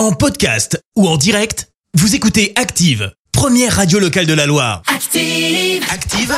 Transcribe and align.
En 0.00 0.12
podcast 0.12 0.82
ou 0.96 1.06
en 1.06 1.18
direct, 1.18 1.68
vous 1.92 2.14
écoutez 2.14 2.54
Active, 2.56 3.12
première 3.32 3.76
radio 3.76 3.98
locale 3.98 4.24
de 4.24 4.32
la 4.32 4.46
Loire. 4.46 4.80
Active. 4.86 5.84
Active, 5.92 6.34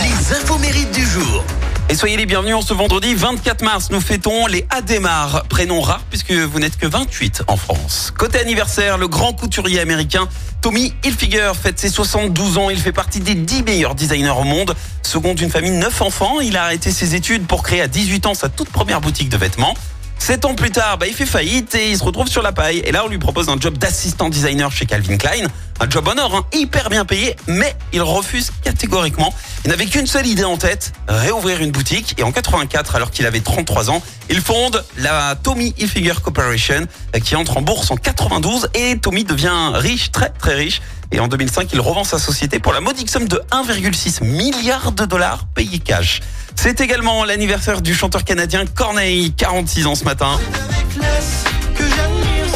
les 0.00 0.34
infos 0.34 0.56
mérites 0.56 0.90
du 0.92 1.04
jour. 1.04 1.44
Et 1.90 1.94
soyez 1.94 2.16
les 2.16 2.24
bienvenus 2.24 2.54
en 2.54 2.62
ce 2.62 2.72
vendredi 2.72 3.14
24 3.14 3.62
mars. 3.62 3.90
Nous 3.90 4.00
fêtons 4.00 4.46
les 4.46 4.66
Adémar, 4.70 5.44
prénom 5.50 5.82
rare 5.82 6.04
puisque 6.08 6.32
vous 6.32 6.58
n'êtes 6.58 6.78
que 6.78 6.86
28 6.86 7.42
en 7.48 7.58
France. 7.58 8.14
Côté 8.16 8.38
anniversaire, 8.38 8.96
le 8.96 9.08
grand 9.08 9.34
couturier 9.34 9.80
américain 9.80 10.26
Tommy 10.62 10.94
Hilfiger 11.04 11.52
fête 11.62 11.78
ses 11.78 11.90
72 11.90 12.56
ans. 12.56 12.70
Il 12.70 12.78
fait 12.78 12.92
partie 12.92 13.20
des 13.20 13.34
10 13.34 13.64
meilleurs 13.64 13.94
designers 13.94 14.40
au 14.40 14.44
monde. 14.44 14.74
Second 15.02 15.34
d'une 15.34 15.50
famille 15.50 15.72
de 15.72 15.76
9 15.76 16.00
enfants, 16.00 16.40
il 16.40 16.56
a 16.56 16.62
arrêté 16.62 16.90
ses 16.92 17.14
études 17.14 17.46
pour 17.46 17.62
créer 17.62 17.82
à 17.82 17.88
18 17.88 18.24
ans 18.24 18.32
sa 18.32 18.48
toute 18.48 18.70
première 18.70 19.02
boutique 19.02 19.28
de 19.28 19.36
vêtements. 19.36 19.74
Sept 20.18 20.44
ans 20.46 20.54
plus 20.54 20.70
tard, 20.70 20.96
bah, 20.98 21.06
il 21.06 21.14
fait 21.14 21.26
faillite 21.26 21.74
et 21.74 21.90
il 21.90 21.98
se 21.98 22.04
retrouve 22.04 22.28
sur 22.28 22.42
la 22.42 22.52
paille. 22.52 22.78
Et 22.78 22.92
là, 22.92 23.04
on 23.04 23.08
lui 23.08 23.18
propose 23.18 23.48
un 23.48 23.58
job 23.60 23.76
d'assistant 23.76 24.28
designer 24.28 24.72
chez 24.72 24.86
Calvin 24.86 25.16
Klein. 25.18 25.46
Un 25.80 25.90
job 25.90 26.08
en 26.08 26.18
or, 26.18 26.34
hein, 26.34 26.46
hyper 26.52 26.88
bien 26.88 27.04
payé, 27.04 27.36
mais 27.46 27.76
il 27.92 28.00
refuse 28.00 28.50
catégoriquement. 28.62 29.34
Il 29.64 29.70
n'avait 29.70 29.86
qu'une 29.86 30.06
seule 30.06 30.26
idée 30.26 30.44
en 30.44 30.58
tête, 30.58 30.92
réouvrir 31.08 31.62
une 31.62 31.70
boutique. 31.70 32.14
Et 32.18 32.22
en 32.22 32.32
84, 32.32 32.96
alors 32.96 33.10
qu'il 33.10 33.24
avait 33.24 33.40
33 33.40 33.90
ans, 33.90 34.02
il 34.28 34.42
fonde 34.42 34.84
la 34.98 35.36
Tommy 35.42 35.74
Hilfiger 35.78 36.12
Corporation, 36.22 36.86
euh, 37.16 37.18
qui 37.18 37.34
entre 37.34 37.56
en 37.56 37.62
bourse 37.62 37.90
en 37.90 37.96
92. 37.96 38.68
Et 38.74 38.98
Tommy 38.98 39.24
devient 39.24 39.70
riche, 39.72 40.12
très 40.12 40.28
très 40.28 40.54
riche. 40.54 40.82
Et 41.12 41.20
en 41.20 41.28
2005, 41.28 41.72
il 41.72 41.80
revend 41.80 42.04
sa 42.04 42.18
société 42.18 42.58
pour 42.58 42.74
la 42.74 42.80
modique 42.80 43.08
somme 43.08 43.26
de 43.26 43.40
1,6 43.52 44.22
milliard 44.22 44.92
de 44.92 45.06
dollars 45.06 45.46
payés 45.54 45.78
cash. 45.78 46.20
C'est 46.56 46.82
également 46.82 47.24
l'anniversaire 47.24 47.80
du 47.80 47.94
chanteur 47.94 48.24
canadien 48.24 48.66
Corneille, 48.66 49.32
46 49.32 49.86
ans 49.86 49.94
ce 49.94 50.04
matin. 50.04 50.38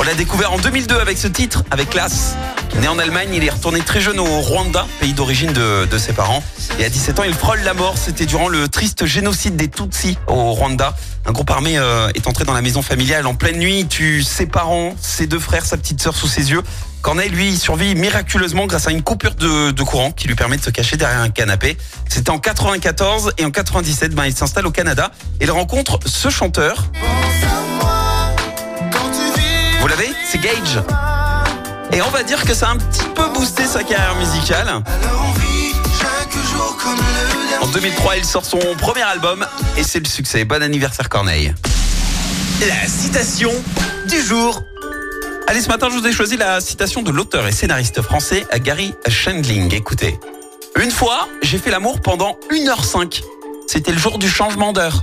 On 0.00 0.02
l'a 0.02 0.14
découvert 0.14 0.52
en 0.52 0.58
2002 0.58 0.96
avec 0.96 1.18
ce 1.18 1.26
titre, 1.26 1.64
avec 1.72 1.90
classe. 1.90 2.36
Né 2.80 2.86
en 2.86 3.00
Allemagne, 3.00 3.30
il 3.34 3.42
est 3.42 3.50
retourné 3.50 3.80
très 3.80 4.00
jeune 4.00 4.20
au 4.20 4.40
Rwanda, 4.40 4.86
pays 5.00 5.12
d'origine 5.12 5.52
de, 5.52 5.86
de 5.86 5.98
ses 5.98 6.12
parents. 6.12 6.40
Et 6.78 6.84
à 6.84 6.88
17 6.88 7.18
ans, 7.18 7.24
il 7.24 7.34
frôle 7.34 7.58
la 7.64 7.74
mort. 7.74 7.98
C'était 7.98 8.24
durant 8.24 8.48
le 8.48 8.68
triste 8.68 9.06
génocide 9.06 9.56
des 9.56 9.66
Tutsis 9.66 10.16
au 10.28 10.52
Rwanda. 10.52 10.94
Un 11.26 11.32
groupe 11.32 11.50
armé 11.50 11.78
euh, 11.78 12.10
est 12.14 12.28
entré 12.28 12.44
dans 12.44 12.52
la 12.52 12.62
maison 12.62 12.80
familiale 12.80 13.26
en 13.26 13.34
pleine 13.34 13.58
nuit, 13.58 13.86
tue 13.88 14.22
ses 14.22 14.46
parents, 14.46 14.94
ses 15.00 15.26
deux 15.26 15.40
frères, 15.40 15.66
sa 15.66 15.76
petite 15.76 16.00
sœur 16.00 16.14
sous 16.14 16.28
ses 16.28 16.52
yeux. 16.52 16.62
Corneille, 17.02 17.30
lui, 17.30 17.56
survit 17.56 17.96
miraculeusement 17.96 18.66
grâce 18.66 18.86
à 18.86 18.92
une 18.92 19.02
coupure 19.02 19.34
de, 19.34 19.82
courant 19.82 20.12
qui 20.12 20.28
lui 20.28 20.36
permet 20.36 20.58
de 20.58 20.62
se 20.62 20.70
cacher 20.70 20.96
derrière 20.96 21.20
un 21.20 21.30
canapé. 21.30 21.76
C'était 22.08 22.30
en 22.30 22.38
94 22.38 23.32
et 23.38 23.44
en 23.44 23.50
97, 23.50 24.14
ben, 24.14 24.26
il 24.26 24.34
s'installe 24.34 24.66
au 24.66 24.70
Canada 24.70 25.10
et 25.40 25.44
il 25.44 25.50
rencontre 25.50 25.98
ce 26.06 26.28
chanteur. 26.28 26.88
C'est 30.24 30.40
Gage. 30.40 30.80
Et 31.92 32.00
on 32.02 32.10
va 32.10 32.22
dire 32.22 32.44
que 32.44 32.54
ça 32.54 32.68
a 32.68 32.70
un 32.72 32.76
petit 32.76 33.04
peu 33.14 33.28
boosté 33.34 33.64
sa 33.64 33.82
carrière 33.82 34.14
musicale. 34.16 34.82
En 37.60 37.66
2003, 37.66 38.16
il 38.18 38.24
sort 38.24 38.44
son 38.44 38.60
premier 38.78 39.02
album 39.02 39.44
et 39.76 39.82
c'est 39.82 39.98
le 39.98 40.06
succès. 40.06 40.44
Bon 40.44 40.62
anniversaire 40.62 41.08
Corneille. 41.08 41.52
La 42.68 42.86
citation 42.86 43.50
du 44.08 44.20
jour. 44.22 44.62
Allez, 45.48 45.60
ce 45.60 45.68
matin, 45.68 45.88
je 45.90 45.96
vous 45.96 46.06
ai 46.06 46.12
choisi 46.12 46.36
la 46.36 46.60
citation 46.60 47.02
de 47.02 47.10
l'auteur 47.10 47.48
et 47.48 47.52
scénariste 47.52 48.00
français 48.00 48.46
Gary 48.60 48.94
Shandling. 49.08 49.74
Écoutez. 49.74 50.20
Une 50.80 50.92
fois, 50.92 51.28
j'ai 51.42 51.58
fait 51.58 51.70
l'amour 51.70 52.00
pendant 52.00 52.38
1h05. 52.52 53.22
C'était 53.66 53.92
le 53.92 53.98
jour 53.98 54.18
du 54.18 54.28
changement 54.28 54.72
d'heure. 54.72 55.02